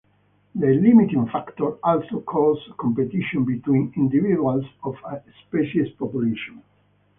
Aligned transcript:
The 0.55 0.65
limiting 0.65 1.27
factor 1.27 1.73
also 1.85 2.21
causes 2.21 2.73
competition 2.79 3.45
between 3.45 3.93
individuals 3.95 4.65
of 4.83 4.95
a 5.05 5.21
species 5.45 5.91
population. 5.91 6.63